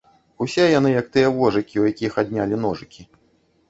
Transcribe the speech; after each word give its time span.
Усе 0.45 0.65
яны, 0.79 0.89
як 0.95 1.11
тыя 1.17 1.29
вожыкі, 1.37 1.75
у 1.85 1.89
якіх 1.93 2.11
аднялі 2.25 2.55
ножыкі. 2.67 3.11